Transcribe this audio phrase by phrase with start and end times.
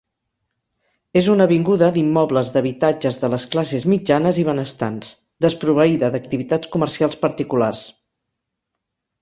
[1.19, 5.13] És una avinguda d'immobles d'habitatges de les classes mitjanes i benestants,
[5.47, 7.85] desproveïda d'activitats comercials particulars.